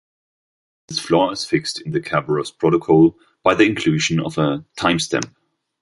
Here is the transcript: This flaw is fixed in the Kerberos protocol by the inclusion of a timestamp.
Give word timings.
This 0.87 0.97
flaw 0.97 1.29
is 1.29 1.45
fixed 1.45 1.79
in 1.81 1.91
the 1.91 1.99
Kerberos 2.01 2.49
protocol 2.57 3.19
by 3.43 3.53
the 3.53 3.65
inclusion 3.65 4.19
of 4.19 4.35
a 4.39 4.65
timestamp. 4.75 5.31